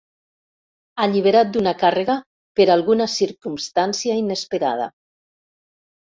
[1.03, 2.15] Alliberat d'una càrrega
[2.59, 4.89] per alguna circumstància inesperada.